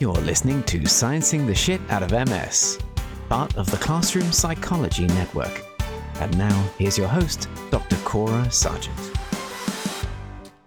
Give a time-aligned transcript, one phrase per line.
[0.00, 2.78] You're listening to Sciencing the Shit Out of MS,
[3.28, 5.62] part of the Classroom Psychology Network.
[6.20, 7.96] And now, here's your host, Dr.
[7.96, 8.96] Cora Sargent.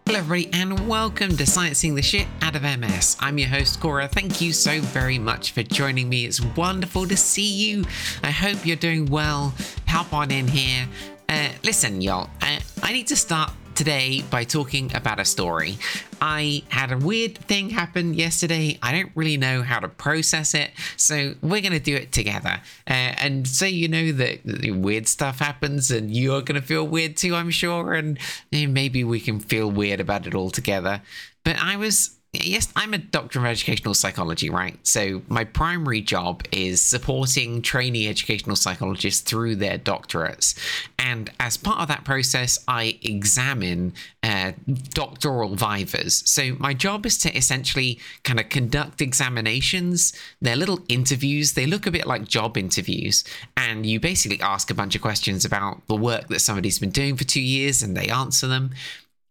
[0.05, 3.17] Hello, everybody, and welcome to Sciencing the Shit Out of MS.
[3.21, 4.07] I'm your host, Cora.
[4.07, 6.25] Thank you so very much for joining me.
[6.25, 7.85] It's wonderful to see you.
[8.21, 9.55] I hope you're doing well.
[9.87, 10.87] Hop on in here.
[11.27, 15.77] Uh, listen, y'all, uh, I need to start today by talking about a story.
[16.21, 18.77] I had a weird thing happen yesterday.
[18.81, 22.61] I don't really know how to process it, so we're going to do it together.
[22.87, 24.39] Uh, and so you know that
[24.75, 28.17] weird stuff happens and you're going to feel weird too, I'm sure, and
[28.51, 31.01] maybe we can feel weird about it all together.
[31.43, 34.75] But I was yes, I'm a doctor of educational psychology, right?
[34.85, 40.57] So my primary job is supporting trainee educational psychologists through their doctorates.
[40.97, 43.93] And as part of that process, I examine
[44.23, 44.53] uh,
[44.89, 46.23] doctoral vivas.
[46.25, 50.13] So my job is to essentially kind of conduct examinations.
[50.41, 51.53] They're little interviews.
[51.53, 53.23] They look a bit like job interviews.
[53.57, 57.15] And you basically ask a bunch of questions about the work that somebody's been doing
[57.15, 58.71] for two years and they answer them.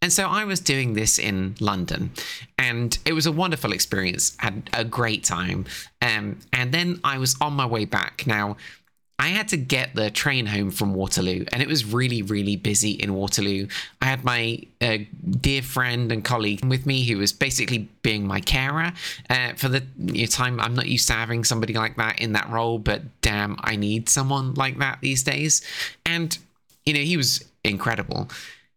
[0.03, 2.11] And so I was doing this in London,
[2.59, 4.37] and it was a wonderful experience.
[4.39, 5.65] Had a great time,
[6.03, 8.27] um, and then I was on my way back.
[8.27, 8.57] Now,
[9.23, 12.91] I had to get the train home from Waterloo, and it was really, really busy
[12.91, 13.69] in Waterloo.
[14.01, 14.99] I had my uh,
[15.41, 18.93] dear friend and colleague with me who was basically being my carer
[19.31, 20.59] uh, for the you know, time.
[20.59, 24.09] I'm not used to having somebody like that in that role, but damn, I need
[24.09, 25.63] someone like that these days.
[26.05, 26.37] And,
[26.85, 28.29] you know, he was incredible.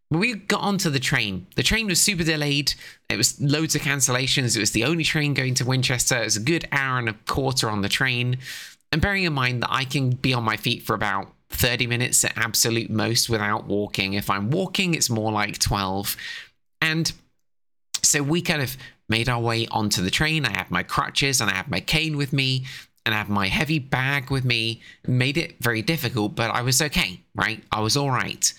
[0.09, 2.73] When we got onto the train, the train was super delayed.
[3.09, 4.55] It was loads of cancellations.
[4.55, 6.17] It was the only train going to Winchester.
[6.17, 8.37] It was a good hour and a quarter on the train.
[8.91, 12.23] And bearing in mind that I can be on my feet for about 30 minutes
[12.23, 14.13] at absolute most without walking.
[14.13, 16.15] If I'm walking, it's more like 12.
[16.81, 17.11] And
[18.03, 18.77] so we kind of
[19.09, 20.45] made our way onto the train.
[20.45, 22.65] I had my crutches and I had my cane with me
[23.05, 24.81] and I had my heavy bag with me.
[25.07, 27.63] Made it very difficult, but I was okay, right?
[27.71, 28.53] I was all right.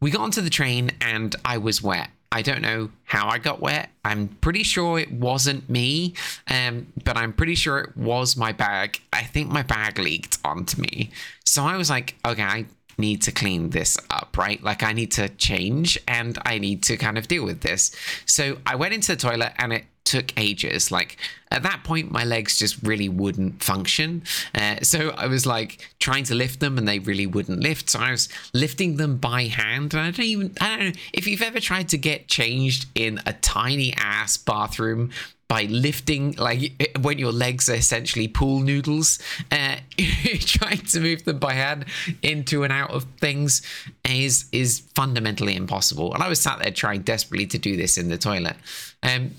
[0.00, 2.10] We got onto the train and I was wet.
[2.32, 3.88] I don't know how I got wet.
[4.04, 6.14] I'm pretty sure it wasn't me,
[6.48, 9.00] um, but I'm pretty sure it was my bag.
[9.12, 11.10] I think my bag leaked onto me.
[11.44, 12.66] So I was like, okay, I
[12.98, 14.62] need to clean this up, right?
[14.62, 17.94] Like I need to change and I need to kind of deal with this.
[18.24, 20.90] So I went into the toilet and it took ages.
[20.90, 21.18] Like
[21.50, 24.22] at that point, my legs just really wouldn't function.
[24.54, 27.90] Uh, so I was like trying to lift them, and they really wouldn't lift.
[27.90, 29.92] So I was lifting them by hand.
[29.92, 33.20] And I don't even I don't know if you've ever tried to get changed in
[33.26, 35.10] a tiny ass bathroom
[35.48, 39.18] by lifting like when your legs are essentially pool noodles
[39.52, 39.76] uh,
[40.40, 41.84] trying to move them by hand
[42.22, 43.62] into and out of things
[44.04, 48.08] is is fundamentally impossible and i was sat there trying desperately to do this in
[48.08, 48.56] the toilet
[49.02, 49.30] um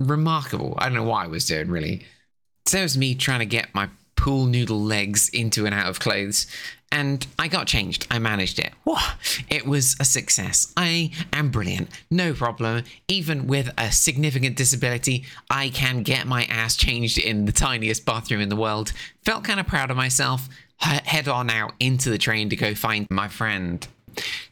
[0.00, 0.74] remarkable.
[0.78, 2.04] I don't know what I was doing really.
[2.66, 6.00] So it was me trying to get my pool noodle legs into and out of
[6.00, 6.46] clothes.
[6.90, 8.06] And I got changed.
[8.10, 8.72] I managed it.
[8.84, 8.96] Whoa,
[9.50, 10.72] it was a success.
[10.76, 11.90] I am brilliant.
[12.10, 12.84] No problem.
[13.08, 18.40] Even with a significant disability, I can get my ass changed in the tiniest bathroom
[18.40, 18.92] in the world.
[19.24, 20.48] Felt kind of proud of myself.
[20.78, 23.86] Head on out into the train to go find my friend.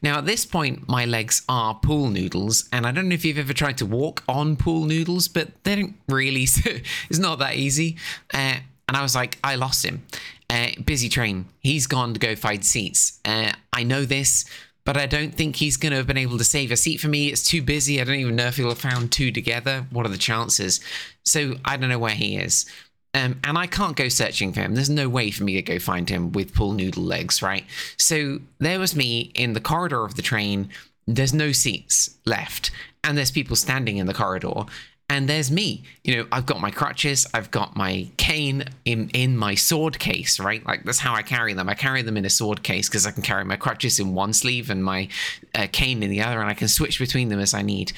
[0.03, 3.38] Now, at this point, my legs are pool noodles, and I don't know if you've
[3.38, 6.42] ever tried to walk on pool noodles, but they don't really,
[7.10, 7.97] it's not that easy.
[8.32, 8.56] Uh,
[8.88, 10.04] and I was like, I lost him.
[10.49, 11.47] Uh, busy train.
[11.61, 13.21] He's gone to go find seats.
[13.25, 14.45] Uh, I know this,
[14.84, 17.09] but I don't think he's going to have been able to save a seat for
[17.09, 17.29] me.
[17.29, 18.01] It's too busy.
[18.01, 19.87] I don't even know if he'll have found two together.
[19.91, 20.81] What are the chances?
[21.25, 22.65] So I don't know where he is.
[23.12, 24.75] Um, and I can't go searching for him.
[24.75, 27.65] There's no way for me to go find him with pool noodle legs, right?
[27.97, 30.69] So there was me in the corridor of the train.
[31.07, 32.71] There's no seats left,
[33.03, 34.67] and there's people standing in the corridor.
[35.09, 35.84] And there's me.
[36.03, 40.41] You know, I've got my crutches, I've got my cane in in my sword case,
[40.41, 40.67] right?
[40.67, 41.69] Like that's how I carry them.
[41.69, 44.33] I carry them in a sword case because I can carry my crutches in one
[44.33, 45.09] sleeve and my
[45.55, 47.92] uh, cane in the other, and I can switch between them as I need.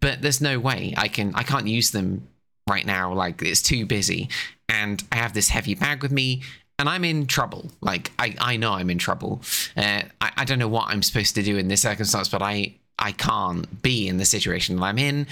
[0.00, 1.32] But there's no way I can.
[1.36, 2.26] I can't use them
[2.68, 3.12] right now.
[3.12, 4.28] Like it's too busy,
[4.68, 6.42] and I have this heavy bag with me,
[6.78, 7.70] and I'm in trouble.
[7.80, 9.42] Like I, I know I'm in trouble.
[9.76, 12.74] Uh, I, I don't know what I'm supposed to do in this circumstance, but I,
[12.98, 15.28] I can't be in the situation that I'm in.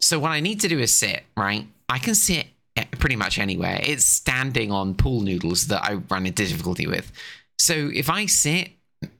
[0.00, 1.24] So what I need to do is sit.
[1.36, 2.46] Right, I can sit
[2.98, 3.80] pretty much anywhere.
[3.82, 7.10] It's standing on pool noodles that I run into difficulty with.
[7.58, 8.70] So if I sit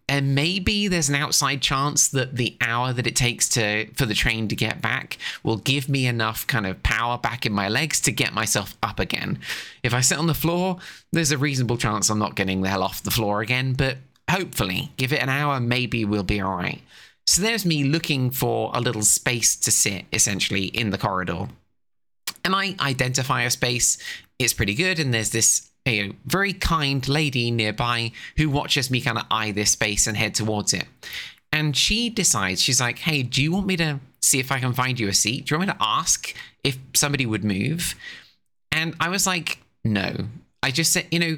[0.09, 4.15] and maybe there's an outside chance that the hour that it takes to for the
[4.15, 8.01] train to get back will give me enough kind of power back in my legs
[8.03, 9.39] to get myself up again.
[9.83, 10.79] If I sit on the floor,
[11.13, 13.99] there's a reasonable chance I'm not getting the hell off the floor again, but
[14.31, 16.81] hopefully, give it an hour, maybe we'll be all right.
[17.29, 21.49] So there's me looking for a little space to sit essentially in the corridor.
[22.43, 23.99] And I identify a space,
[24.39, 24.99] it's pretty good.
[24.99, 30.07] And there's this very kind lady nearby who watches me kind of eye this space
[30.07, 30.87] and head towards it.
[31.53, 34.73] And she decides, she's like, hey, do you want me to see if I can
[34.73, 35.45] find you a seat?
[35.45, 36.35] Do you want me to ask
[36.65, 37.95] if somebody would move?
[38.73, 40.17] And I was like, no.
[40.63, 41.37] I just said, you know,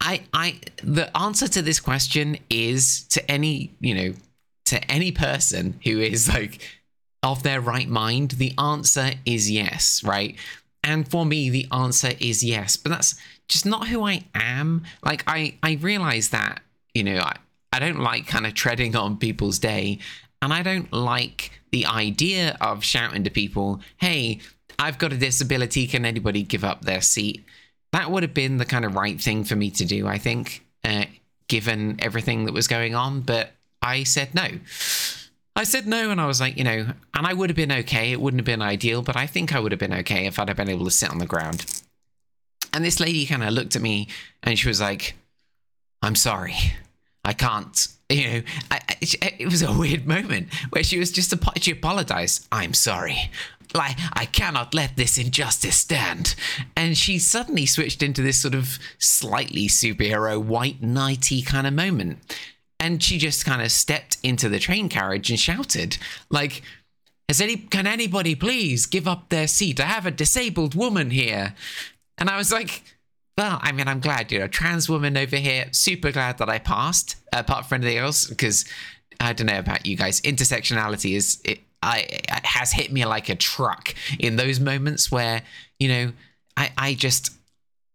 [0.00, 4.14] I, I, the answer to this question is to any, you know,
[4.70, 6.60] to any person who is like
[7.22, 10.36] of their right mind, the answer is yes, right?
[10.82, 13.16] And for me, the answer is yes, but that's
[13.48, 14.84] just not who I am.
[15.04, 16.60] Like I, I realize that,
[16.94, 17.36] you know, I,
[17.72, 19.98] I don't like kind of treading on people's day.
[20.40, 24.40] And I don't like the idea of shouting to people, hey,
[24.78, 25.86] I've got a disability.
[25.86, 27.44] Can anybody give up their seat?
[27.92, 30.64] That would have been the kind of right thing for me to do, I think,
[30.84, 31.04] uh,
[31.48, 33.20] given everything that was going on.
[33.20, 33.52] But
[33.82, 34.48] I said no.
[35.56, 38.12] I said no, and I was like, you know, and I would have been okay.
[38.12, 40.48] It wouldn't have been ideal, but I think I would have been okay if I'd
[40.48, 41.82] have been able to sit on the ground.
[42.72, 44.08] And this lady kind of looked at me
[44.42, 45.16] and she was like,
[46.02, 46.54] I'm sorry.
[47.24, 47.88] I can't.
[48.10, 48.42] You know,
[48.72, 52.48] I, I, it was a weird moment where she was just she apologized.
[52.50, 53.30] I'm sorry.
[53.72, 56.34] Like I cannot let this injustice stand.
[56.74, 62.18] And she suddenly switched into this sort of slightly superhero white knighty kind of moment.
[62.80, 65.98] And she just kind of stepped into the train carriage and shouted,
[66.30, 66.62] like,
[67.28, 69.78] "Has any can anybody please give up their seat?
[69.78, 71.54] I have a disabled woman here."
[72.18, 72.82] And I was like,
[73.40, 76.58] well, I mean, I'm glad, you know, trans woman over here, super glad that I
[76.58, 78.66] passed, apart from anything else, because
[79.18, 80.20] I don't know about you guys.
[80.20, 85.40] Intersectionality is, it, I, it has hit me like a truck in those moments where,
[85.78, 86.12] you know,
[86.58, 87.30] I, I just,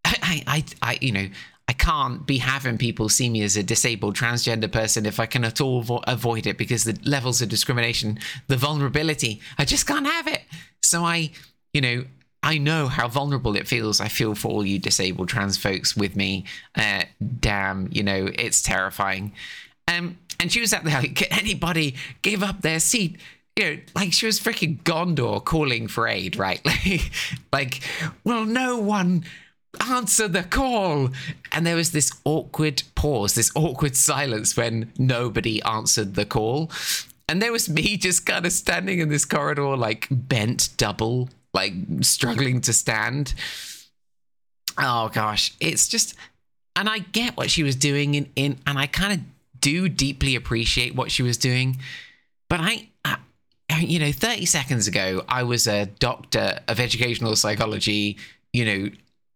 [0.03, 1.27] I, I, I, you know,
[1.67, 5.43] I can't be having people see me as a disabled transgender person if I can
[5.43, 10.05] at all vo- avoid it because the levels of discrimination, the vulnerability, I just can't
[10.05, 10.43] have it.
[10.83, 11.31] So I,
[11.73, 12.05] you know,
[12.43, 13.99] I know how vulnerable it feels.
[13.99, 16.45] I feel for all you disabled trans folks with me.
[16.75, 17.03] Uh,
[17.39, 19.33] damn, you know, it's terrifying.
[19.87, 23.19] Um, and she was at the like, can anybody give up their seat?
[23.55, 26.61] You know, like she was freaking Gondor calling for aid, right?
[26.85, 27.11] Like,
[27.51, 27.81] like,
[28.23, 29.25] well, no one
[29.81, 31.09] answer the call.
[31.51, 36.71] And there was this awkward pause, this awkward silence when nobody answered the call.
[37.27, 41.73] And there was me just kind of standing in this corridor, like bent double like
[42.01, 43.33] struggling to stand.
[44.77, 46.15] Oh gosh, it's just
[46.75, 49.19] and I get what she was doing in in and I kind of
[49.61, 51.79] do deeply appreciate what she was doing.
[52.49, 53.17] But I, I
[53.79, 58.17] you know, 30 seconds ago I was a doctor of educational psychology,
[58.53, 58.89] you know,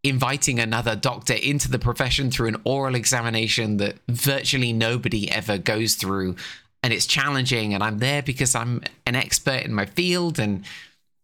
[0.03, 5.95] inviting another doctor into the profession through an oral examination that virtually nobody ever goes
[5.95, 6.35] through
[6.81, 10.63] and it's challenging and I'm there because I'm an expert in my field and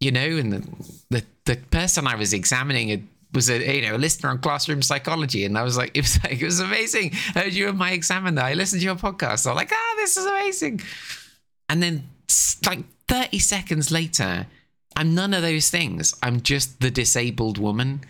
[0.00, 0.68] you know, and the,
[1.10, 5.44] the, the person I was examining was a you know a listener on classroom psychology,
[5.44, 7.12] and I was like, it was like it was amazing.
[7.34, 8.42] I heard you in my examiner.
[8.42, 9.48] I listened to your podcast.
[9.48, 10.80] I'm like, ah, this is amazing.
[11.68, 12.08] And then
[12.66, 14.46] like 30 seconds later,
[14.94, 16.14] I'm none of those things.
[16.22, 18.02] I'm just the disabled woman,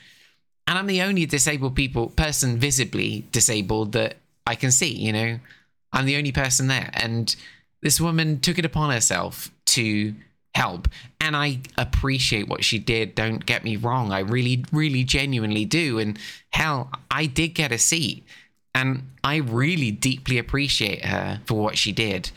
[0.66, 4.16] and I'm the only disabled people person visibly disabled that
[4.46, 4.92] I can see.
[4.92, 5.38] You know,
[5.92, 7.34] I'm the only person there, and
[7.82, 10.14] this woman took it upon herself to
[10.56, 10.88] help.
[11.20, 13.14] And I appreciate what she did.
[13.14, 14.10] Don't get me wrong.
[14.10, 15.98] I really, really genuinely do.
[15.98, 16.18] And
[16.50, 18.24] hell, I did get a seat.
[18.74, 22.30] And I really deeply appreciate her for what she did.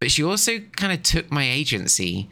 [0.00, 2.30] But she also kind of took my agency.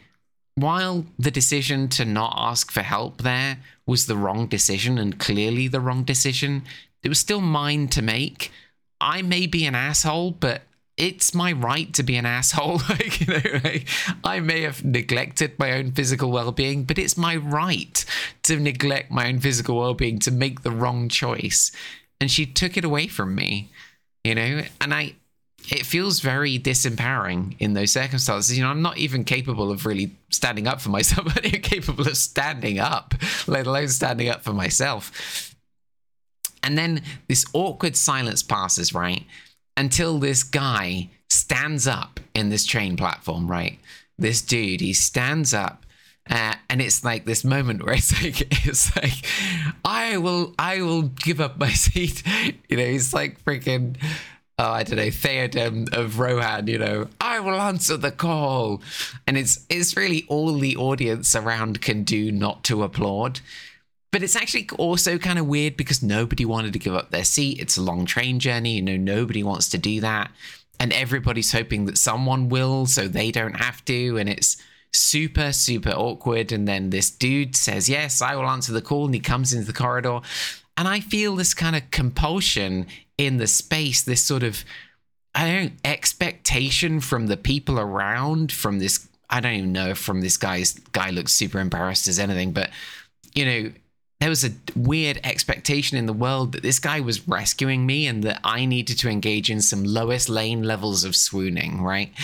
[0.55, 5.67] While the decision to not ask for help there was the wrong decision and clearly
[5.67, 6.63] the wrong decision,
[7.03, 8.51] it was still mine to make.
[8.99, 10.63] I may be an asshole, but
[10.97, 12.81] it's my right to be an asshole.
[12.89, 13.87] like, you know, like,
[14.23, 18.05] I may have neglected my own physical well being, but it's my right
[18.43, 21.71] to neglect my own physical well being to make the wrong choice.
[22.19, 23.71] And she took it away from me,
[24.23, 25.15] you know, and I,
[25.69, 28.57] it feels very disempowering in those circumstances.
[28.57, 32.17] You know, I'm not even capable of really standing up for myself, I'm capable of
[32.17, 33.13] standing up,
[33.47, 35.55] let alone standing up for myself.
[36.63, 39.25] And then this awkward silence passes, right?
[39.77, 43.79] until this guy stands up in this train platform, right?
[44.17, 45.85] This dude, he stands up.
[46.29, 49.25] Uh, and it's like this moment where it's like it's like
[49.83, 52.23] I will I will give up my seat.
[52.69, 53.97] You know, he's like freaking
[54.61, 58.81] oh, I don't know, Theoden of Rohan, you know, I will answer the call.
[59.25, 63.39] And it's it's really all the audience around can do not to applaud.
[64.11, 67.59] But it's actually also kind of weird because nobody wanted to give up their seat.
[67.59, 70.31] It's a long train journey, you know, nobody wants to do that.
[70.79, 74.17] And everybody's hoping that someone will so they don't have to.
[74.17, 74.57] And it's
[74.93, 76.51] super, super awkward.
[76.51, 79.05] And then this dude says, Yes, I will answer the call.
[79.05, 80.19] And he comes into the corridor.
[80.77, 82.87] And I feel this kind of compulsion
[83.17, 84.63] in the space, this sort of,
[85.35, 90.21] I don't expectation from the people around, from this, I don't even know if from
[90.21, 92.69] this guy's guy looks super embarrassed as anything, but
[93.33, 93.71] you know,
[94.21, 98.23] there was a weird expectation in the world that this guy was rescuing me and
[98.23, 102.11] that I needed to engage in some Lois Lane levels of swooning, right?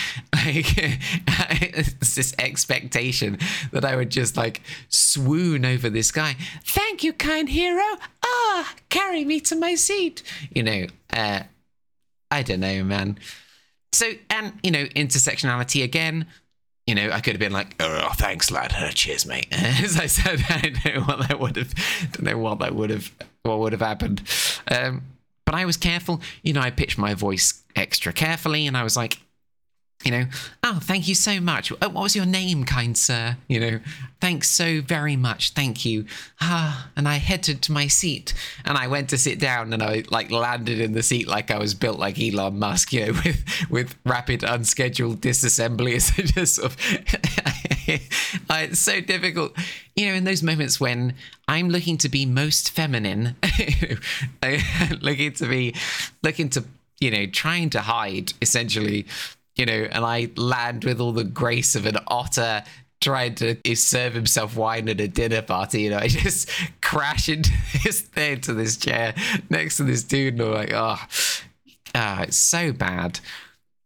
[0.47, 3.39] Like, it's this expectation
[3.71, 6.35] that I would just like swoon over this guy.
[6.63, 7.83] Thank you, kind hero.
[8.27, 10.23] Ah, carry me to my seat.
[10.53, 11.43] You know, uh,
[12.29, 13.17] I don't know, man.
[13.93, 16.27] So, and, you know, intersectionality again,
[16.85, 18.73] you know, I could have been like, "Oh, thanks, lad.
[18.77, 21.73] Uh, cheers, mate." As I said, I don't know what that would have,
[22.13, 23.11] don't know what that would have,
[23.43, 24.21] what would have happened.
[24.71, 25.03] Um,
[25.45, 26.21] but I was careful.
[26.43, 29.19] You know, I pitched my voice extra carefully, and I was like,
[30.05, 30.25] you know,
[30.63, 31.71] oh, thank you so much.
[31.81, 33.35] Oh, what was your name, kind sir?
[33.47, 33.79] You know,
[34.21, 35.51] thanks so very much.
[35.51, 36.05] Thank you.
[36.39, 40.03] Ah, and I headed to my seat and I went to sit down and I
[40.09, 43.43] like landed in the seat like I was built like Elon Musk, you know, with,
[43.69, 45.95] with rapid unscheduled disassembly.
[45.97, 46.77] It's just sort of,
[48.49, 49.57] it's so difficult,
[49.95, 51.15] you know, in those moments when
[51.47, 53.35] I'm looking to be most feminine,
[55.01, 55.73] looking to be,
[56.23, 56.63] looking to,
[56.99, 59.05] you know, trying to hide essentially
[59.57, 62.63] you know, and I land with all the grace of an otter
[62.99, 65.83] trying to serve himself wine at a dinner party.
[65.83, 66.49] You know, I just
[66.81, 67.51] crash into
[67.83, 69.13] this thing, to this chair
[69.49, 70.97] next to this dude, and I'm like, oh,
[71.95, 73.19] oh it's so bad.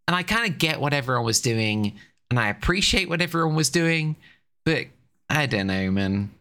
[0.07, 1.93] And I kind of get what everyone was doing,
[2.29, 4.15] and I appreciate what everyone was doing,
[4.65, 4.87] but
[5.29, 6.31] I don't know, man.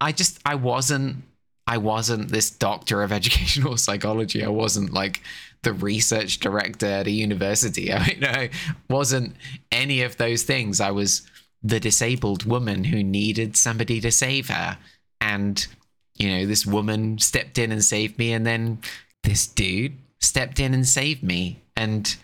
[0.00, 1.22] I just, I wasn't,
[1.66, 4.44] I wasn't this doctor of educational psychology.
[4.44, 5.22] I wasn't like
[5.62, 7.92] the research director at a university.
[7.92, 8.50] I mean, I
[8.88, 9.36] wasn't
[9.72, 10.80] any of those things.
[10.80, 11.22] I was
[11.62, 14.78] the disabled woman who needed somebody to save her.
[15.20, 15.66] And,
[16.14, 18.32] you know, this woman stepped in and saved me.
[18.32, 18.80] And then
[19.22, 21.62] this dude stepped in and saved me.
[21.76, 22.14] And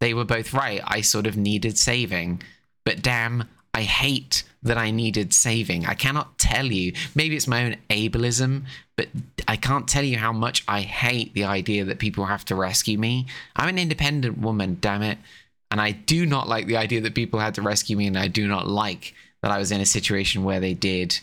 [0.00, 0.80] they were both right.
[0.84, 2.42] I sort of needed saving.
[2.84, 5.84] But damn, I hate that I needed saving.
[5.84, 6.94] I cannot tell you.
[7.14, 8.62] Maybe it's my own ableism,
[8.96, 9.08] but
[9.46, 12.96] I can't tell you how much I hate the idea that people have to rescue
[12.96, 13.26] me.
[13.54, 15.18] I'm an independent woman, damn it.
[15.70, 18.28] And I do not like the idea that people had to rescue me, and I
[18.28, 21.20] do not like that I was in a situation where they did.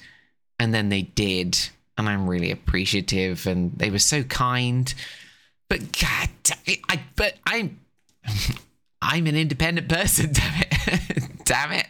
[0.60, 1.58] And then they did.
[1.98, 4.94] And I'm really appreciative, and they were so kind.
[5.70, 6.30] But God,
[6.68, 7.80] I, but I'm.
[9.04, 10.63] I'm an independent person, damn it.
[11.46, 11.88] damn it.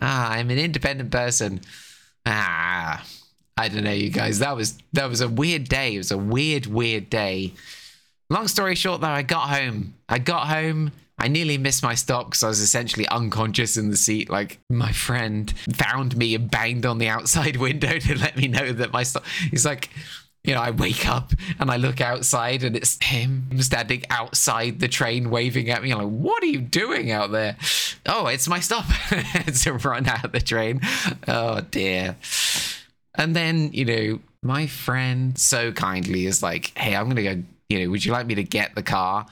[0.00, 1.60] Ah, I'm an independent person.
[2.26, 3.04] Ah,
[3.56, 4.38] I don't know, you guys.
[4.40, 5.94] That was that was a weird day.
[5.94, 7.52] It was a weird, weird day.
[8.30, 9.94] Long story short, though, I got home.
[10.08, 10.92] I got home.
[11.18, 14.28] I nearly missed my stop because I was essentially unconscious in the seat.
[14.28, 18.72] Like my friend found me and banged on the outside window to let me know
[18.72, 19.24] that my stop.
[19.50, 19.90] He's like,
[20.44, 24.88] you know, I wake up and I look outside and it's him standing outside the
[24.88, 25.90] train waving at me.
[25.90, 27.56] I'm like, what are you doing out there?
[28.04, 28.84] Oh, it's my stop
[29.62, 30.82] to run out of the train.
[31.26, 32.16] Oh, dear.
[33.14, 37.42] And then, you know, my friend so kindly is like, hey, I'm going to go,
[37.70, 39.24] you know, would you like me to get the car?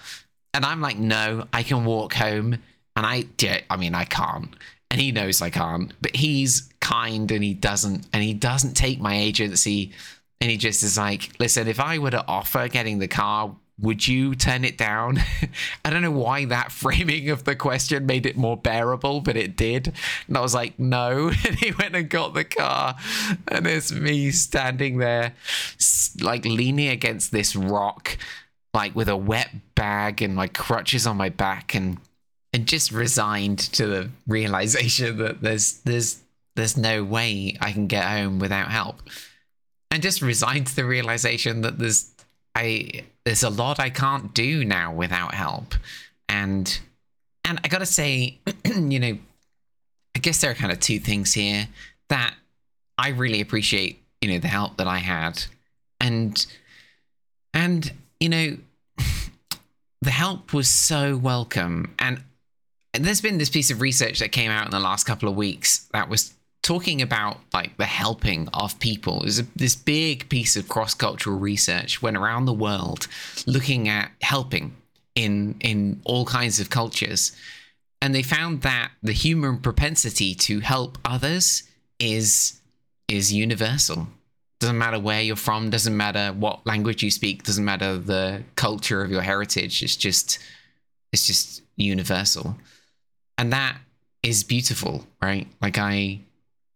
[0.54, 2.54] And I'm like, no, I can walk home.
[2.96, 3.24] And I,
[3.68, 4.48] I mean, I can't.
[4.90, 9.00] And he knows I can't, but he's kind and he doesn't, and he doesn't take
[9.00, 9.92] my agency
[10.42, 14.08] and he just is like, listen, if I were to offer getting the car, would
[14.08, 15.20] you turn it down?
[15.84, 19.56] I don't know why that framing of the question made it more bearable, but it
[19.56, 19.92] did.
[20.26, 21.30] And I was like, no.
[21.46, 22.96] And he went and got the car.
[23.46, 25.34] And it's me standing there,
[26.20, 28.18] like leaning against this rock,
[28.74, 31.98] like with a wet bag and my crutches on my back and
[32.52, 36.18] and just resigned to the realization that there's there's
[36.56, 39.02] there's no way I can get home without help
[39.92, 42.10] and just resigned to the realization that there's
[42.54, 45.74] I there's a lot I can't do now without help.
[46.28, 46.80] And
[47.44, 49.18] and I gotta say, you know,
[50.16, 51.68] I guess there are kind of two things here
[52.08, 52.34] that
[52.96, 55.44] I really appreciate, you know, the help that I had.
[56.00, 56.44] And
[57.52, 58.56] and you know,
[60.00, 61.94] the help was so welcome.
[61.98, 62.24] And
[62.94, 65.86] there's been this piece of research that came out in the last couple of weeks
[65.92, 71.38] that was talking about like the helping of people is this big piece of cross-cultural
[71.38, 73.08] research went around the world
[73.46, 74.74] looking at helping
[75.14, 77.32] in in all kinds of cultures.
[78.00, 81.64] And they found that the human propensity to help others
[81.98, 82.60] is
[83.08, 84.06] is universal.
[84.60, 89.02] Doesn't matter where you're from doesn't matter what language you speak doesn't matter the culture
[89.02, 90.38] of your heritage it's just
[91.12, 92.56] it's just universal.
[93.36, 93.76] And that
[94.22, 95.48] is beautiful, right?
[95.60, 96.20] Like I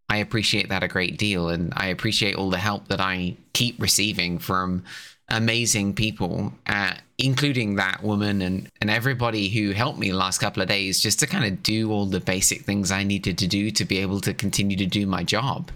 [0.09, 3.81] I appreciate that a great deal and I appreciate all the help that I keep
[3.81, 4.85] receiving from
[5.29, 10.63] amazing people, uh, including that woman and, and everybody who helped me the last couple
[10.63, 13.71] of days just to kind of do all the basic things I needed to do
[13.73, 15.71] to be able to continue to do my job.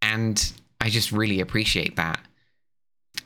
[0.00, 2.20] And I just really appreciate that.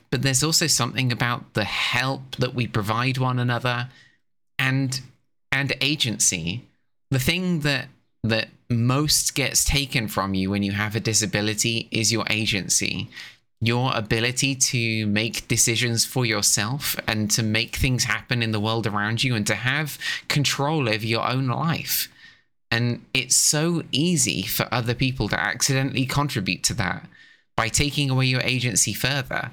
[0.09, 3.89] But there's also something about the help that we provide one another
[4.59, 4.99] and
[5.51, 6.65] and agency.
[7.09, 7.87] The thing that
[8.27, 13.09] that most gets taken from you when you have a disability is your agency
[13.59, 18.85] your ability to make decisions for yourself and to make things happen in the world
[18.85, 22.07] around you and to have control over your own life.
[22.69, 27.07] And it's so easy for other people to accidentally contribute to that
[27.55, 29.51] by taking away your agency further.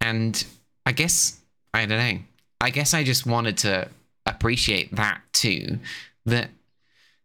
[0.00, 0.42] And
[0.86, 1.38] I guess,
[1.74, 2.20] I don't know,
[2.60, 3.88] I guess I just wanted to
[4.24, 5.78] appreciate that too.
[6.24, 6.48] That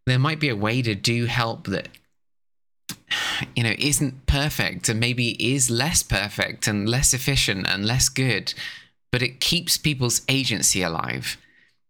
[0.06, 1.88] there might be a way to do help that
[3.56, 8.54] you know isn't perfect and maybe is less perfect and less efficient and less good
[9.12, 11.38] but it keeps people's agency alive.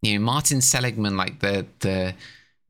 [0.02, 2.16] You know martin seligman like the the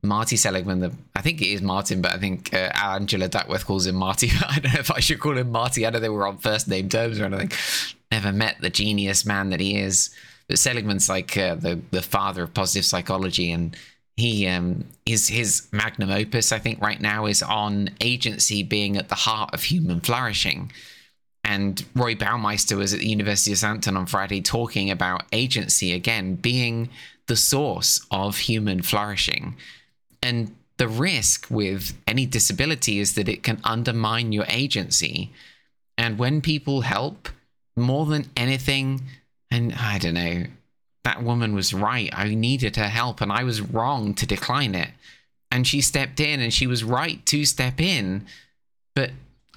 [0.02, 3.86] marty seligman the i think it is martin but i think uh, angela duckworth calls
[3.86, 4.30] him marty.
[4.48, 5.86] I don't know if i should call him marty.
[5.86, 7.52] I know they were on first name terms or anything.
[8.10, 10.10] Never met the genius man that he is.
[10.48, 13.74] But seligman's like uh, the the father of positive psychology and
[14.16, 19.08] he um his his magnum opus i think right now is on agency being at
[19.08, 20.72] the heart of human flourishing.
[21.44, 26.36] And roy baumeister was at the university of southampton on friday talking about agency again
[26.36, 26.88] being
[27.26, 29.56] the source of human flourishing.
[30.22, 35.32] And the risk with any disability is that it can undermine your agency.
[35.98, 37.28] And when people help
[37.76, 39.02] more than anything
[39.50, 40.44] and i don't know
[41.04, 42.10] that woman was right.
[42.12, 44.90] I needed her help and I was wrong to decline it.
[45.50, 48.26] And she stepped in and she was right to step in.
[48.94, 49.10] But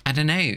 [0.06, 0.56] I don't know.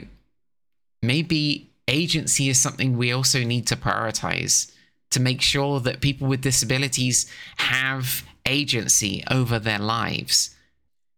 [1.03, 4.73] Maybe agency is something we also need to prioritize
[5.11, 10.55] to make sure that people with disabilities have agency over their lives.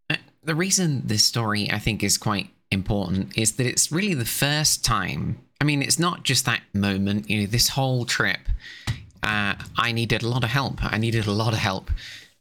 [0.09, 4.25] Uh, the reason this story I think is quite important is that it's really the
[4.25, 5.38] first time.
[5.61, 8.40] I mean, it's not just that moment, you know, this whole trip
[9.23, 10.83] uh, I needed a lot of help.
[10.83, 11.91] I needed a lot of help.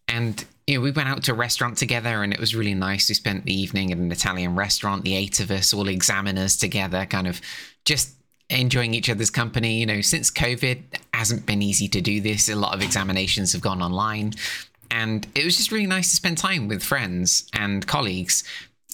[0.08, 3.10] And you know, we went out to a restaurant together and it was really nice.
[3.10, 7.06] We spent the evening at an Italian restaurant, the eight of us, all examiners together,
[7.06, 7.42] kind of
[7.86, 8.14] just
[8.50, 9.80] enjoying each other's company.
[9.80, 12.50] You know, since COVID, hasn't been easy to do this.
[12.50, 14.34] A lot of examinations have gone online.
[14.92, 18.44] And it was just really nice to spend time with friends and colleagues.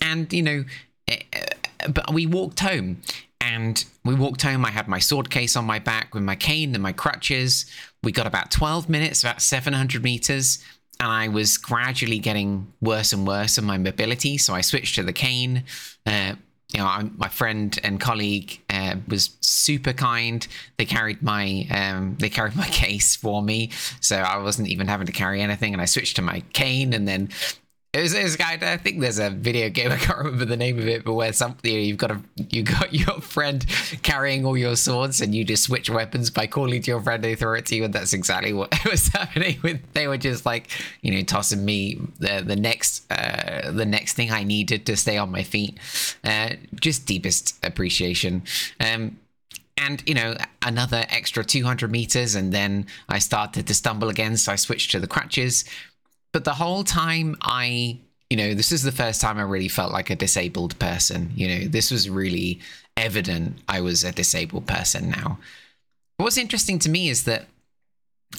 [0.01, 0.65] And, you know,
[1.07, 3.01] eh, eh, but we walked home
[3.41, 4.65] and we walked home.
[4.65, 7.65] I had my sword case on my back with my cane and my crutches.
[8.03, 10.63] We got about 12 minutes, about 700 meters,
[10.99, 14.37] and I was gradually getting worse and worse in my mobility.
[14.37, 15.63] So I switched to the cane.
[16.05, 16.35] Uh,
[16.73, 20.45] you know, I, my friend and colleague uh, was super kind.
[20.77, 23.71] They carried my um, they carried my case for me,
[24.01, 25.73] so I wasn't even having to carry anything.
[25.73, 27.29] And I switched to my cane, and then
[27.95, 30.57] it was, it kind of, I think there's a video game I can't remember the
[30.57, 33.65] name of it, but where something you have got a you got your friend
[34.03, 37.81] carrying all your swords and you just switch weapons by calling to your friend authority,
[37.81, 39.59] and that's exactly what was happening.
[39.63, 40.69] With they were just like
[41.01, 45.17] you know tossing me the the next uh, the next thing I needed to stay
[45.17, 45.79] on my feet.
[46.23, 48.43] Uh, just deepest appreciation.
[48.79, 49.19] Um,
[49.77, 54.53] and you know another extra 200 meters and then i started to stumble again so
[54.53, 55.65] i switched to the crutches
[56.35, 57.97] but the whole time I,
[58.29, 61.31] you know, this is the first time I really felt like a disabled person.
[61.33, 62.59] You know, this was really
[62.97, 65.39] evident I was a disabled person now.
[66.17, 67.45] what's interesting to me is that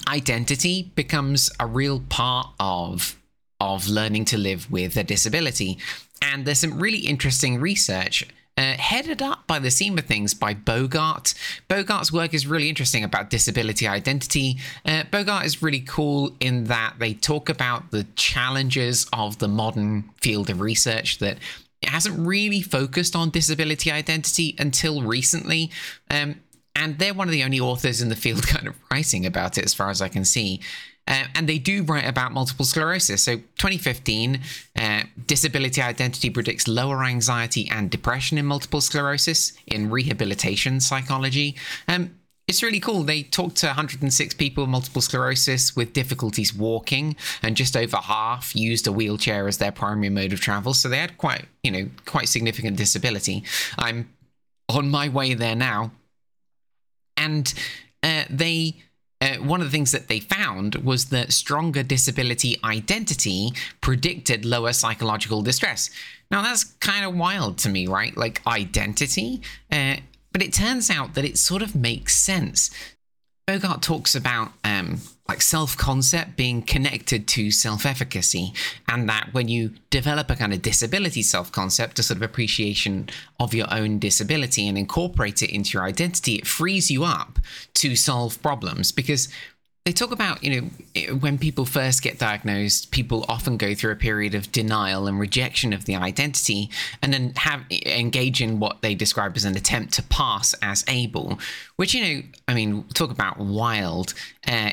[0.07, 3.17] identity becomes a real part of
[3.59, 5.79] of learning to live with a disability.
[6.21, 10.53] And there's some really interesting research uh, headed up by the seam of things by
[10.53, 11.33] Bogart.
[11.67, 14.57] Bogart's work is really interesting about disability identity.
[14.85, 20.09] Uh, Bogart is really cool in that they talk about the challenges of the modern
[20.21, 21.37] field of research that
[21.81, 25.69] it hasn't really focused on disability identity until recently.
[26.09, 26.41] Um,
[26.75, 29.65] and they're one of the only authors in the field kind of writing about it,
[29.65, 30.61] as far as I can see.
[31.07, 33.23] Uh, and they do write about multiple sclerosis.
[33.23, 34.41] So, 2015,
[34.77, 41.55] uh, disability identity predicts lower anxiety and depression in multiple sclerosis in rehabilitation psychology.
[41.87, 42.15] Um,
[42.47, 43.03] it's really cool.
[43.03, 48.55] They talked to 106 people with multiple sclerosis with difficulties walking, and just over half
[48.55, 50.73] used a wheelchair as their primary mode of travel.
[50.73, 53.43] So they had quite, you know, quite significant disability.
[53.77, 54.09] I'm
[54.69, 55.91] on my way there now,
[57.17, 57.53] and
[58.01, 58.77] uh, they
[59.19, 63.51] uh, one of the things that they found was that stronger disability identity
[63.81, 65.89] predicted lower psychological distress.
[66.29, 68.15] Now, that's kind of wild to me, right?
[68.15, 69.41] Like identity.
[69.71, 69.97] Uh,
[70.31, 72.69] but it turns out that it sort of makes sense.
[73.47, 74.99] Bogart talks about um,
[75.29, 78.53] like self concept being connected to self efficacy,
[78.87, 83.09] and that when you develop a kind of disability self concept, a sort of appreciation
[83.39, 87.39] of your own disability, and incorporate it into your identity, it frees you up
[87.75, 88.91] to solve problems.
[88.91, 89.29] Because
[89.87, 93.95] they talk about you know when people first get diagnosed people often go through a
[93.95, 96.69] period of denial and rejection of the identity
[97.01, 101.39] and then have engage in what they describe as an attempt to pass as able
[101.77, 104.13] which you know i mean talk about wild.
[104.45, 104.71] Uh,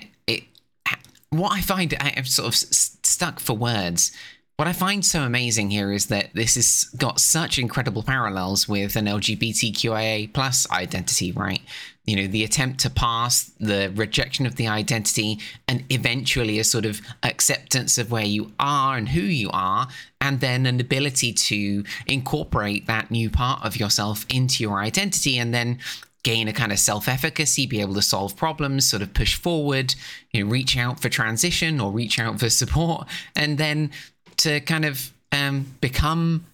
[1.39, 4.13] what i find i'm sort of stuck for words
[4.57, 8.95] what I find so amazing here is that this has got such incredible parallels with
[8.95, 11.61] an LGBTQIA plus identity, right?
[12.05, 16.87] You know, the attempt to pass, the rejection of the identity, and eventually a sort
[16.87, 19.89] of acceptance of where you are and who you are,
[20.21, 25.53] and then an ability to incorporate that new part of yourself into your identity, and
[25.53, 25.81] then
[26.25, 29.95] gain a kind of self-efficacy, be able to solve problems, sort of push forward,
[30.33, 33.07] you know, reach out for transition or reach out for support,
[33.37, 33.91] and then
[34.39, 36.45] to kind of um, become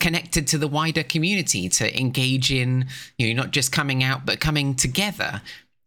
[0.00, 4.40] connected to the wider community, to engage in, you know, not just coming out, but
[4.40, 5.40] coming together.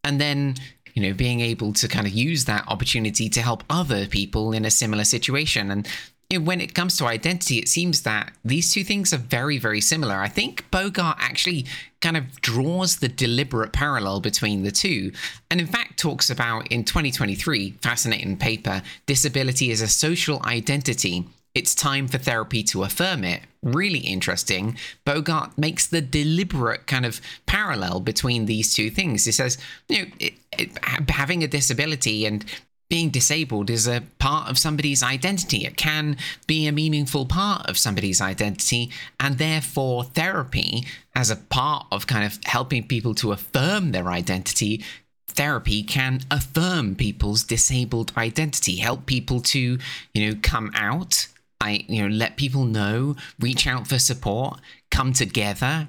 [0.04, 0.56] And then,
[0.94, 4.66] you know, being able to kind of use that opportunity to help other people in
[4.66, 5.70] a similar situation.
[5.70, 5.88] And
[6.36, 10.16] when it comes to identity, it seems that these two things are very, very similar.
[10.16, 11.66] I think Bogart actually
[12.02, 15.13] kind of draws the deliberate parallel between the two,
[15.50, 21.26] and in fact talks about in 2023, fascinating paper, disability is a social identity
[21.58, 23.42] it's time for therapy to affirm it.
[23.63, 24.78] Really interesting.
[25.06, 29.26] Bogart makes the deliberate kind of parallel between these two things.
[29.26, 29.58] He says,
[29.90, 32.46] you know, it, it, having a disability and
[32.89, 35.65] being disabled is a part of somebody's identity.
[35.65, 41.88] It can be a meaningful part of somebody's identity, and therefore, therapy, as a part
[41.91, 44.84] of kind of helping people to affirm their identity,
[45.28, 49.78] therapy can affirm people's disabled identity, help people to,
[50.13, 51.28] you know, come out
[51.60, 54.60] I, you know, let people know, reach out for support,
[54.91, 55.88] come together,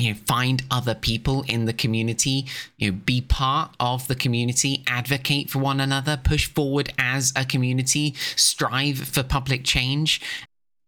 [0.00, 2.46] you know, find other people in the community,
[2.78, 7.44] you know, be part of the community, advocate for one another, push forward as a
[7.44, 10.20] community, strive for public change,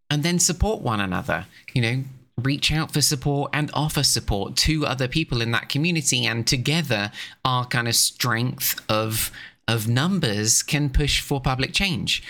[0.08, 1.46] and then support one another.
[1.74, 2.04] You know,
[2.40, 7.12] reach out for support and offer support to other people in that community, and together,
[7.44, 9.30] our kind of strength of
[9.68, 12.22] of numbers can push for public change.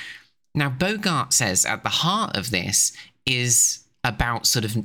[0.55, 2.92] Now, Bogart says at the heart of this
[3.25, 4.77] is about sort of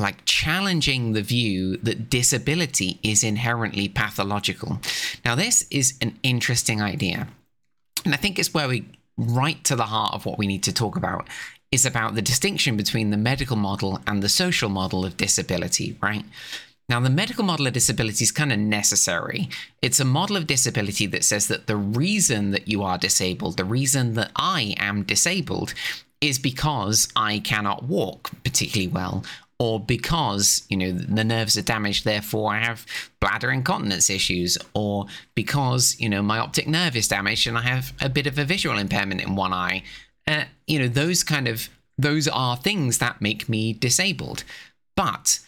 [0.00, 4.80] like challenging the view that disability is inherently pathological.
[5.24, 7.28] Now, this is an interesting idea.
[8.04, 8.84] And I think it's where we
[9.16, 11.28] right to the heart of what we need to talk about
[11.70, 16.24] is about the distinction between the medical model and the social model of disability, right?
[16.88, 19.48] Now, the medical model of disability is kind of necessary.
[19.80, 23.64] It's a model of disability that says that the reason that you are disabled, the
[23.64, 25.72] reason that I am disabled,
[26.20, 29.24] is because I cannot walk particularly well,
[29.60, 32.84] or because you know the nerves are damaged therefore i have
[33.20, 37.92] bladder incontinence issues or because you know my optic nerve is damaged and i have
[38.00, 39.82] a bit of a visual impairment in one eye
[40.26, 44.42] uh, you know those kind of those are things that make me disabled
[44.96, 45.40] but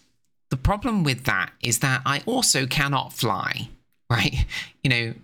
[0.52, 3.70] the problem with that is that I also cannot fly,
[4.10, 4.44] right?
[4.84, 5.14] You know,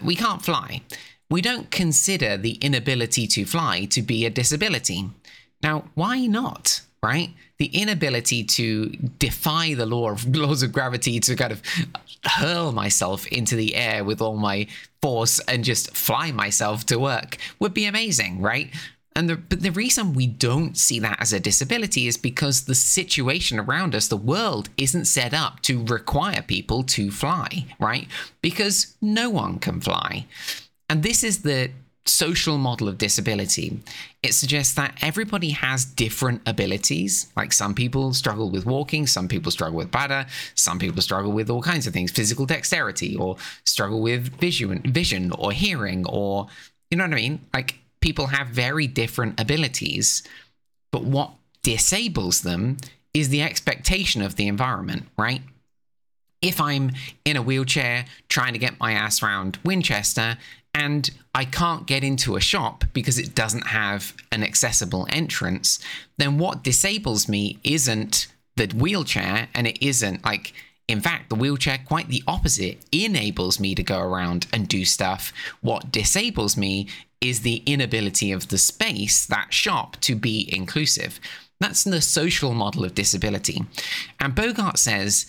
[0.00, 0.82] we can't fly.
[1.28, 5.10] We don't consider the inability to fly to be a disability.
[5.60, 6.82] Now, why not?
[7.02, 7.30] Right?
[7.58, 8.86] The inability to
[9.18, 11.62] defy the law of laws of gravity to kind of
[12.24, 14.66] hurl myself into the air with all my
[15.00, 18.72] force and just fly myself to work would be amazing, right?
[19.16, 22.74] And the, but the reason we don't see that as a disability is because the
[22.74, 28.08] situation around us, the world, isn't set up to require people to fly, right?
[28.42, 30.26] Because no one can fly.
[30.90, 31.70] And this is the
[32.08, 33.80] social model of disability.
[34.22, 37.30] It suggests that everybody has different abilities.
[37.36, 41.50] Like some people struggle with walking, some people struggle with bladder, some people struggle with
[41.50, 46.46] all kinds of things, physical dexterity, or struggle with vision, vision or hearing, or
[46.90, 47.40] you know what I mean?
[47.52, 50.22] Like people have very different abilities,
[50.92, 52.76] but what disables them
[53.12, 55.42] is the expectation of the environment, right?
[56.42, 56.92] If I'm
[57.24, 60.36] in a wheelchair trying to get my ass around Winchester
[60.78, 65.78] and I can't get into a shop because it doesn't have an accessible entrance,
[66.18, 70.52] then what disables me isn't the wheelchair and it isn't like
[70.88, 75.32] In fact, the wheelchair, quite the opposite, enables me to go around and do stuff.
[75.60, 76.88] What disables me
[77.20, 81.18] is the inability of the space, that shop, to be inclusive.
[81.58, 83.64] That's the social model of disability.
[84.20, 85.26] And Bogart says,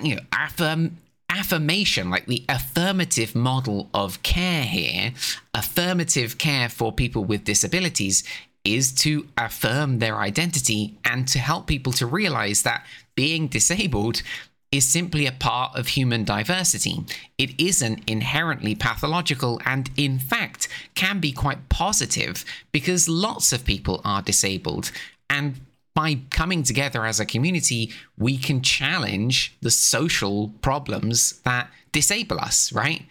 [0.00, 0.98] you know, affirm,
[1.30, 5.12] affirmation, like the affirmative model of care here,
[5.54, 8.24] affirmative care for people with disabilities
[8.64, 14.22] is to affirm their identity and to help people to realize that being disabled
[14.70, 17.04] is simply a part of human diversity.
[17.38, 24.02] It isn't inherently pathological and, in fact, can be quite positive because lots of people
[24.04, 24.90] are disabled.
[25.30, 25.60] And
[25.98, 32.72] by coming together as a community, we can challenge the social problems that disable us,
[32.72, 33.02] right?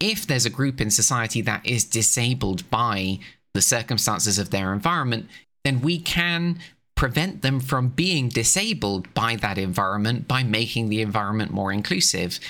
[0.00, 3.20] If there's a group in society that is disabled by
[3.52, 5.28] the circumstances of their environment,
[5.62, 6.58] then we can
[6.96, 12.40] prevent them from being disabled by that environment by making the environment more inclusive.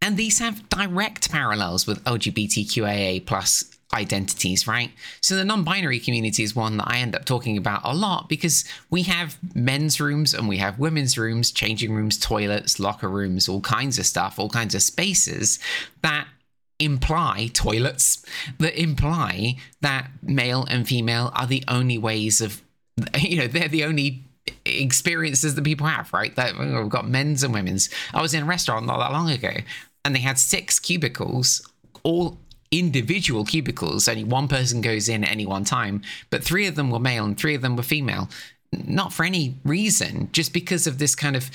[0.00, 4.90] And these have direct parallels with LGBTQIA plus identities, right?
[5.20, 8.64] So the non-binary community is one that I end up talking about a lot because
[8.90, 13.60] we have men's rooms and we have women's rooms, changing rooms, toilets, locker rooms, all
[13.60, 15.58] kinds of stuff, all kinds of spaces
[16.02, 16.26] that
[16.78, 18.24] imply toilets
[18.58, 22.60] that imply that male and female are the only ways of
[23.18, 24.24] you know they're the only
[24.64, 28.42] experiences that people have right that oh, we've got men's and women's i was in
[28.42, 29.52] a restaurant not that long ago
[30.04, 31.70] and they had six cubicles
[32.02, 32.36] all
[32.72, 36.90] individual cubicles only one person goes in at any one time but three of them
[36.90, 38.28] were male and three of them were female
[38.72, 41.50] not for any reason just because of this kind of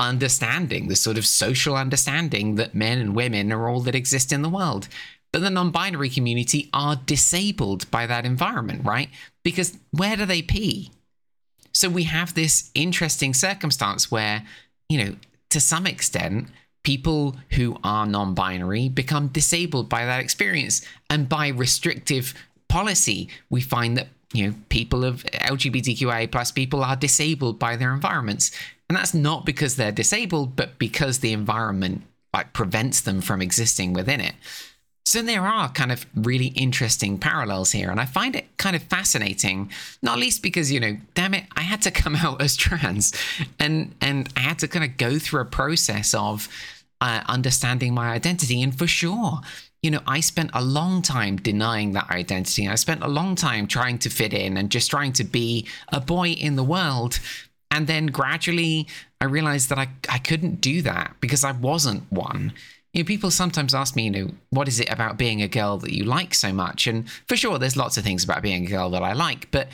[0.00, 4.42] understanding, this sort of social understanding that men and women are all that exist in
[4.42, 4.88] the world.
[5.32, 9.10] But the non binary community are disabled by that environment, right?
[9.44, 10.90] Because where do they pee?
[11.72, 14.44] So we have this interesting circumstance where,
[14.88, 15.16] you know,
[15.50, 16.48] to some extent,
[16.82, 20.84] people who are non binary become disabled by that experience.
[21.08, 22.34] And by restrictive
[22.68, 27.92] policy, we find that, you know, people of LGBTQIA plus people are disabled by their
[27.92, 28.50] environments.
[28.88, 33.92] And that's not because they're disabled, but because the environment like prevents them from existing
[33.92, 34.34] within it.
[35.10, 38.84] So there are kind of really interesting parallels here, and I find it kind of
[38.84, 43.12] fascinating, not least because you know, damn it, I had to come out as trans,
[43.58, 46.48] and and I had to kind of go through a process of
[47.00, 49.40] uh, understanding my identity, and for sure,
[49.82, 52.68] you know, I spent a long time denying that identity.
[52.68, 56.00] I spent a long time trying to fit in and just trying to be a
[56.00, 57.18] boy in the world
[57.70, 58.88] and then gradually,
[59.20, 62.52] I realized that I, I couldn't do that because I wasn't one.
[62.92, 65.78] You know, people sometimes ask me, you know, what is it about being a girl
[65.78, 66.86] that you like so much?
[66.86, 69.68] And for sure, there's lots of things about being a girl that I like, but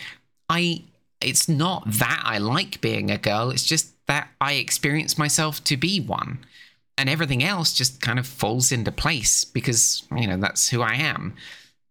[0.48, 0.84] I,
[1.20, 3.50] it's not that I like being a girl.
[3.50, 6.44] It's just that I experience myself to be one.
[6.98, 10.94] And everything else just kind of falls into place because, you know, that's who I
[10.94, 11.34] am.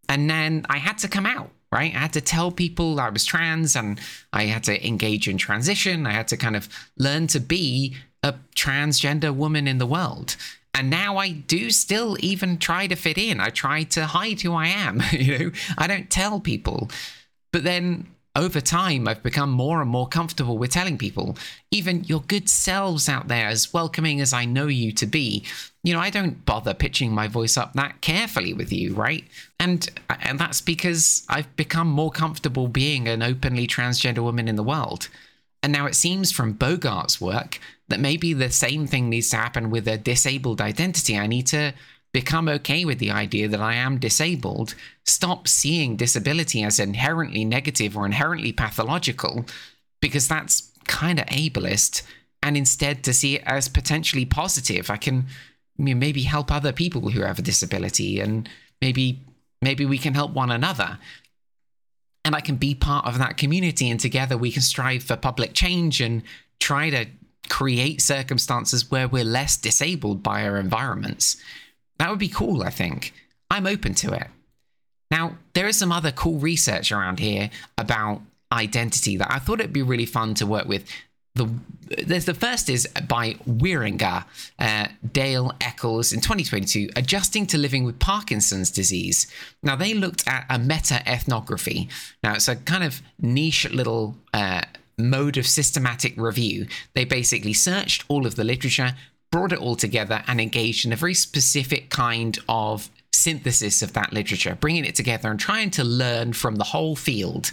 [0.09, 1.93] And then I had to come out right?
[1.93, 3.99] I had to tell people I was trans and
[4.31, 6.07] I had to engage in transition.
[6.07, 10.37] I had to kind of learn to be a transgender woman in the world.
[10.75, 13.39] And now I do still even try to fit in.
[13.39, 15.01] I try to hide who I am.
[15.11, 16.91] you know, I don't tell people.
[17.53, 21.37] But then over time, I've become more and more comfortable with telling people,
[21.71, 25.45] even your good selves out there, as welcoming as I know you to be,
[25.83, 29.23] you know, I don't bother pitching my voice up that carefully with you, right?
[29.61, 34.63] And and that's because I've become more comfortable being an openly transgender woman in the
[34.63, 35.07] world.
[35.63, 37.59] And now it seems from Bogart's work
[37.89, 41.17] that maybe the same thing needs to happen with a disabled identity.
[41.17, 41.73] I need to
[42.11, 47.97] become okay with the idea that I am disabled, stop seeing disability as inherently negative
[47.97, 49.45] or inherently pathological,
[50.01, 52.03] because that's kind of ableist,
[52.41, 54.89] and instead to see it as potentially positive.
[54.89, 55.25] I can
[55.77, 58.47] maybe help other people who have a disability, and
[58.81, 59.19] maybe
[59.61, 60.97] maybe we can help one another.
[62.23, 65.53] And I can be part of that community, and together we can strive for public
[65.53, 66.23] change and
[66.59, 67.07] try to
[67.49, 71.37] create circumstances where we're less disabled by our environments.
[71.97, 73.13] That would be cool, I think.
[73.49, 74.27] I'm open to it.
[75.11, 79.73] Now, there is some other cool research around here about identity that I thought it'd
[79.73, 80.89] be really fun to work with.
[81.35, 81.49] The
[82.07, 84.25] there's the first is by Wieringa,
[84.57, 89.27] uh, Dale Eccles in 2022, adjusting to living with Parkinson's disease.
[89.61, 91.89] Now they looked at a meta ethnography.
[92.23, 94.61] Now it's a kind of niche little uh,
[94.97, 96.67] mode of systematic review.
[96.93, 98.95] They basically searched all of the literature,
[99.31, 104.13] brought it all together and engaged in a very specific kind of synthesis of that
[104.13, 107.51] literature, bringing it together and trying to learn from the whole field.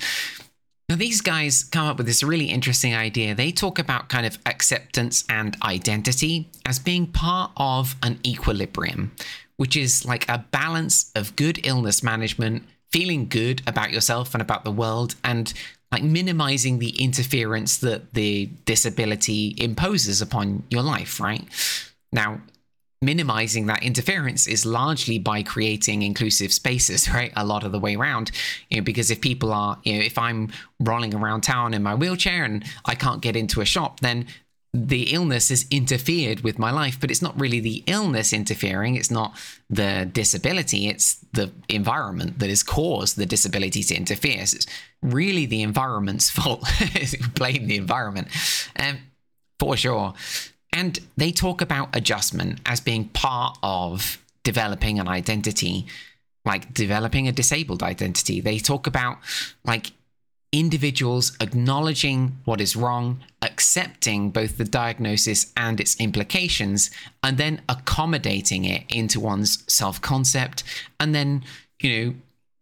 [0.88, 3.34] Now, these guys come up with this really interesting idea.
[3.34, 9.12] They talk about kind of acceptance and identity as being part of an equilibrium,
[9.56, 14.64] which is like a balance of good illness management, feeling good about yourself and about
[14.64, 15.54] the world, and
[15.92, 21.44] like minimizing the interference that the disability imposes upon your life, right?
[22.10, 22.40] Now,
[23.02, 27.96] minimizing that interference is largely by creating inclusive spaces right a lot of the way
[27.96, 28.30] around
[28.70, 31.94] you know because if people are you know if i'm rolling around town in my
[31.94, 34.24] wheelchair and i can't get into a shop then
[34.74, 39.10] the illness has interfered with my life but it's not really the illness interfering it's
[39.10, 39.36] not
[39.68, 44.44] the disability it's the environment that has caused the disability to interfere.
[44.46, 44.66] So it's
[45.00, 46.64] really the environment's fault.
[47.34, 48.28] Blame the environment.
[48.78, 48.98] Um,
[49.58, 50.14] for sure.
[50.72, 55.86] And they talk about adjustment as being part of developing an identity,
[56.44, 58.40] like developing a disabled identity.
[58.40, 59.18] They talk about
[59.64, 59.92] like
[60.52, 66.90] individuals acknowledging what is wrong, accepting both the diagnosis and its implications,
[67.22, 70.62] and then accommodating it into one's self concept,
[71.00, 71.42] and then,
[71.80, 72.14] you know,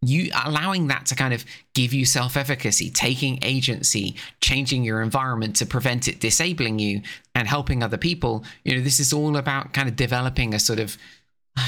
[0.02, 5.66] you allowing that to kind of give you self-efficacy taking agency changing your environment to
[5.66, 7.02] prevent it disabling you
[7.34, 10.78] and helping other people you know this is all about kind of developing a sort
[10.78, 10.96] of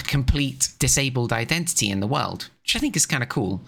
[0.05, 3.61] complete disabled identity in the world which i think is kind of cool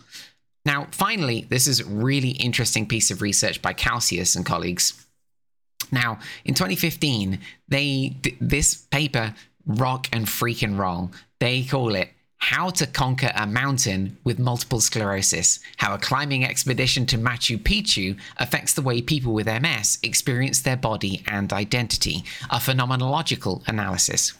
[0.64, 5.06] now finally this is a really interesting piece of research by Calcius and colleagues
[5.92, 9.34] now in 2015 they this paper
[9.66, 12.10] rock and freaking roll they call it
[12.44, 18.20] how to Conquer a Mountain with Multiple Sclerosis How a Climbing Expedition to Machu Picchu
[18.36, 22.22] Affects the Way People with MS Experience Their Body and Identity.
[22.50, 24.34] A phenomenological analysis.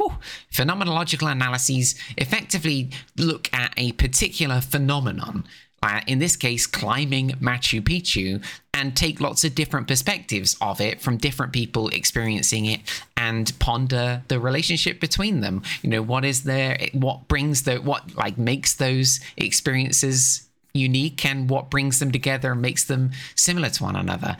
[0.52, 5.44] Phenomenological analyses effectively look at a particular phenomenon
[5.84, 8.42] uh, in this case, climbing Machu Picchu,
[8.72, 12.80] and take lots of different perspectives of it from different people experiencing it
[13.16, 15.62] and ponder the relationship between them.
[15.82, 21.50] You know, what is there, what brings the, what like makes those experiences unique and
[21.50, 24.36] what brings them together and makes them similar to one another.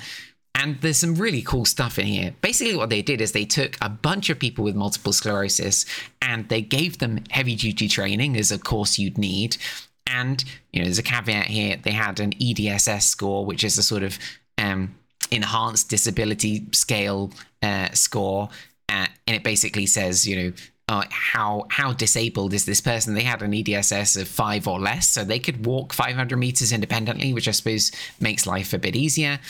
[0.55, 2.35] And there's some really cool stuff in here.
[2.41, 5.85] Basically, what they did is they took a bunch of people with multiple sclerosis
[6.23, 9.59] and they gave them heavy duty training, as of course you'd need.
[10.07, 11.77] And you know, there's a caveat here.
[11.83, 14.19] They had an EDSS score, which is a sort of
[14.59, 14.95] um,
[15.31, 18.49] enhanced disability scale uh, score,
[18.89, 20.53] uh, and it basically says, you know,
[20.89, 23.15] uh, how how disabled is this person?
[23.15, 27.33] They had an EDSS of five or less, so they could walk 500 meters independently,
[27.33, 27.91] which I suppose
[28.21, 29.41] makes life a bit easier.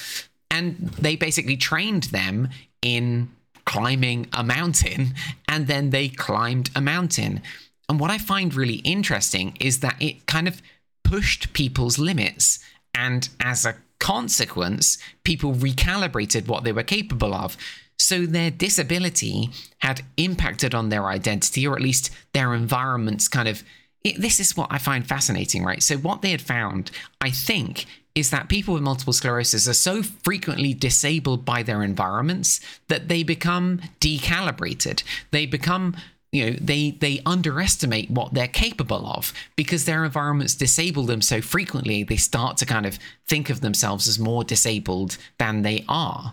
[0.51, 2.49] And they basically trained them
[2.83, 3.31] in
[3.65, 5.15] climbing a mountain,
[5.49, 7.43] and then they climbed a mountain.
[7.89, 10.63] And what I find really interesting is that it kind of
[11.03, 12.59] pushed people's limits.
[12.95, 17.57] And as a consequence, people recalibrated what they were capable of.
[17.99, 23.63] So their disability had impacted on their identity, or at least their environments kind of.
[24.03, 25.83] It, this is what I find fascinating, right?
[25.83, 26.91] So, what they had found,
[27.23, 32.61] I think, is that people with multiple sclerosis are so frequently disabled by their environments
[32.89, 35.03] that they become decalibrated.
[35.31, 35.97] They become
[36.35, 41.41] you know they they underestimate what they're capable of because their environments disable them so
[41.41, 46.33] frequently they start to kind of think of themselves as more disabled than they are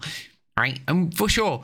[0.57, 0.79] right?
[0.87, 1.63] And for sure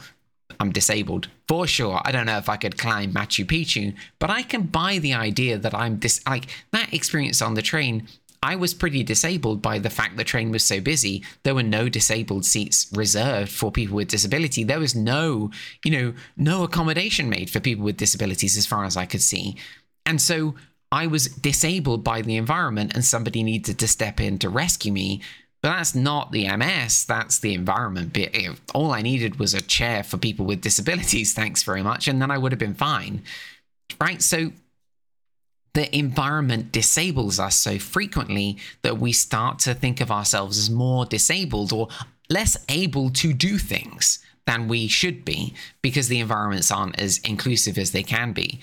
[0.59, 1.27] i'm disabled.
[1.47, 4.99] For sure i don't know if i could climb machu picchu but i can buy
[4.99, 8.07] the idea that i'm dis like that experience on the train
[8.43, 11.23] I was pretty disabled by the fact the train was so busy.
[11.43, 14.63] There were no disabled seats reserved for people with disability.
[14.63, 15.51] There was no,
[15.83, 19.57] you know, no accommodation made for people with disabilities as far as I could see.
[20.05, 20.55] And so
[20.91, 25.21] I was disabled by the environment and somebody needed to step in to rescue me.
[25.61, 28.17] But that's not the MS, that's the environment.
[28.75, 32.29] All I needed was a chair for people with disabilities, thanks very much, and then
[32.29, 33.23] I would have been fine.
[33.99, 34.21] Right?
[34.21, 34.51] So
[35.77, 41.05] the environment disables us so frequently that we start to think of ourselves as more
[41.05, 41.87] disabled or
[42.31, 47.77] less able to do things than we should be because the environments aren't as inclusive
[47.77, 48.59] as they can be.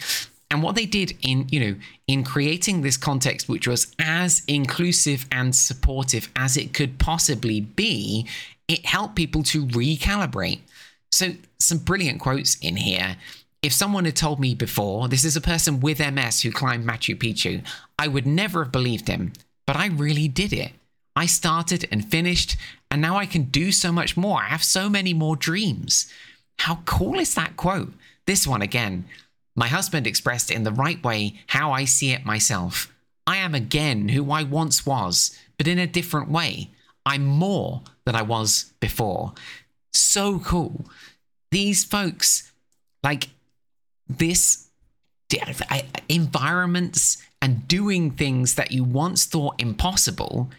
[0.51, 1.77] And what they did in, you know,
[2.09, 8.27] in creating this context which was as inclusive and supportive as it could possibly be,
[8.67, 10.63] it helped people to recalibrate.
[11.13, 13.19] So some brilliant quotes in here
[13.65, 17.17] if someone had told me before, this is a person with MS who climbed Machu
[17.17, 17.67] Picchu,
[17.99, 19.33] I would never have believed him.
[19.67, 20.73] But I really did it.
[21.17, 22.59] I started and finished,
[22.91, 24.43] and now I can do so much more.
[24.43, 26.13] I have so many more dreams.
[26.59, 27.95] How cool is that quote?
[28.27, 29.07] This one again.
[29.57, 32.93] My husband expressed in the right way how I see it myself.
[33.27, 36.71] I am again who I once was, but in a different way.
[37.07, 39.33] I'm more than I was before.
[39.95, 40.85] So cool.
[41.51, 42.53] These folks,
[43.03, 43.29] like
[44.09, 44.69] this
[46.09, 50.51] environments and doing things that you once thought impossible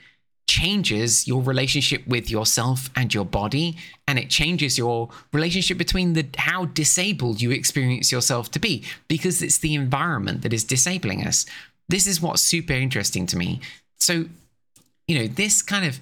[0.47, 3.77] changes your relationship with yourself and your body
[4.07, 9.41] and it changes your relationship between the how disabled you experience yourself to be because
[9.41, 11.45] it's the environment that is disabling us.
[11.89, 13.59] This is what's super interesting to me.
[13.99, 14.25] So
[15.07, 15.99] you know this kind of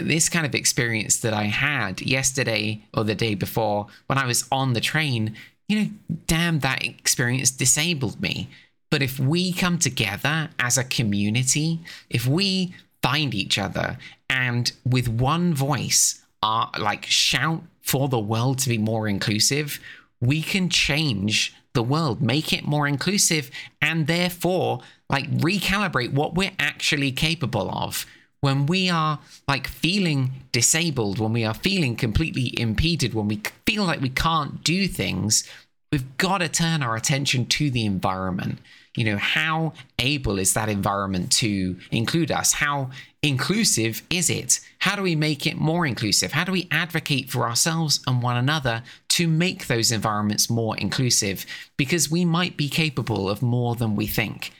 [0.00, 4.46] this kind of experience that i had yesterday or the day before when i was
[4.50, 5.36] on the train
[5.68, 5.90] you know
[6.26, 8.48] damn that experience disabled me.
[8.90, 13.98] But if we come together as a community if we find each other
[14.28, 19.80] and with one voice are like shout for the world to be more inclusive
[20.20, 23.50] we can change the world make it more inclusive
[23.80, 28.04] and therefore like recalibrate what we're actually capable of
[28.40, 33.84] when we are like feeling disabled when we are feeling completely impeded when we feel
[33.84, 35.44] like we can't do things
[35.90, 38.58] we've got to turn our attention to the environment.
[38.96, 42.52] You know how able is that environment to include us?
[42.52, 42.90] How
[43.22, 44.60] inclusive is it?
[44.80, 46.32] How do we make it more inclusive?
[46.32, 51.46] How do we advocate for ourselves and one another to make those environments more inclusive?
[51.76, 54.52] Because we might be capable of more than we think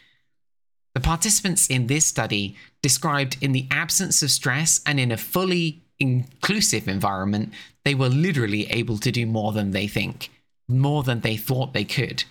[0.99, 5.81] the participants in this study described in the absence of stress and in a fully
[6.01, 7.53] inclusive environment
[7.85, 10.29] they were literally able to do more than they think
[10.67, 12.25] more than they thought they could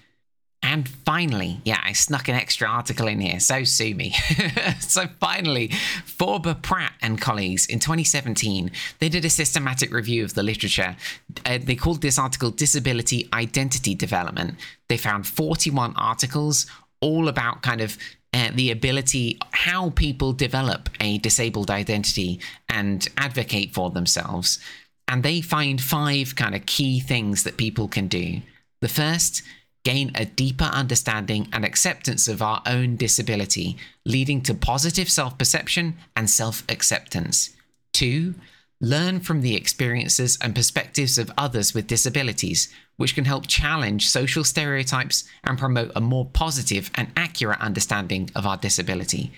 [0.64, 4.16] and finally, yeah, I snuck an extra article in here, so sue me.
[4.80, 5.70] so finally,
[6.04, 10.98] Forber Pratt and colleagues in 2017, they did a systematic review of the literature.
[11.46, 14.56] Uh, they called this article Disability Identity Development.
[14.90, 16.66] They found 41 articles,
[17.02, 17.98] all about kind of
[18.34, 24.60] uh, the ability, how people develop a disabled identity and advocate for themselves.
[25.08, 28.42] And they find five kind of key things that people can do.
[28.82, 29.42] The first
[29.84, 35.96] gain a deeper understanding and acceptance of our own disability, leading to positive self perception
[36.16, 37.56] and self acceptance.
[37.94, 38.36] Two,
[38.80, 44.44] learn from the experiences and perspectives of others with disabilities, which can help challenge social
[44.44, 49.32] stereotypes and promote a more positive and accurate understanding of our disability.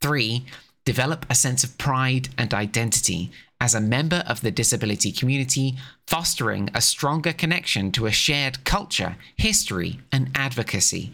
[0.00, 0.44] Three,
[0.84, 3.30] develop a sense of pride and identity,
[3.60, 5.74] as a member of the disability community,
[6.06, 11.12] fostering a stronger connection to a shared culture, history, and advocacy.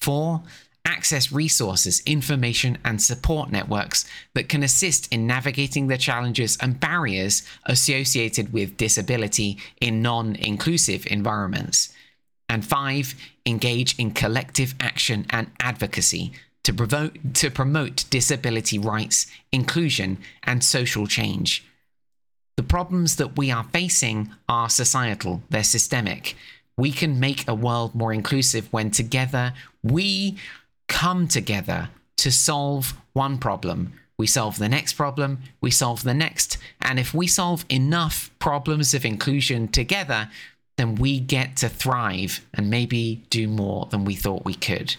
[0.00, 0.42] Four,
[0.84, 4.04] access resources, information, and support networks
[4.34, 11.06] that can assist in navigating the challenges and barriers associated with disability in non inclusive
[11.10, 11.92] environments.
[12.48, 13.14] And five,
[13.46, 16.32] engage in collective action and advocacy
[16.64, 21.64] to promote, to promote disability rights, inclusion, and social change.
[22.56, 26.36] The problems that we are facing are societal, they're systemic.
[26.76, 30.36] We can make a world more inclusive when together we
[30.90, 31.88] come together
[32.18, 33.94] to solve one problem.
[34.18, 36.58] We solve the next problem, we solve the next.
[36.82, 40.28] And if we solve enough problems of inclusion together,
[40.76, 44.94] then we get to thrive and maybe do more than we thought we could.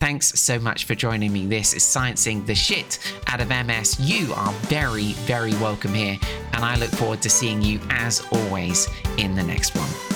[0.00, 1.46] Thanks so much for joining me.
[1.46, 3.98] This is Sciencing the Shit out of MS.
[4.00, 6.16] You are very, very welcome here,
[6.52, 10.13] and I look forward to seeing you as always in the next one.